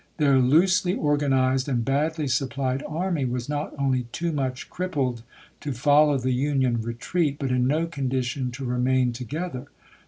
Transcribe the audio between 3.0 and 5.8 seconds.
was not only too much crip pled to